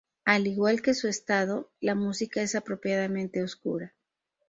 [0.25, 3.93] Al igual que su estado, la música es apropiadamente oscura.